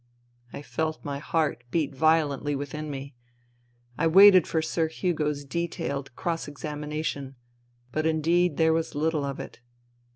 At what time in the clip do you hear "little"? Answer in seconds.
8.95-9.23